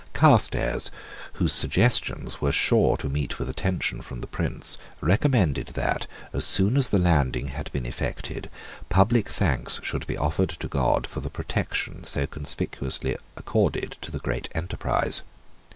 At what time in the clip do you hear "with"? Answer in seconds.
3.37-3.47